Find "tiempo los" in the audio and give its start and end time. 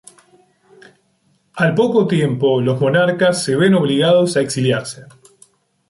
2.07-2.81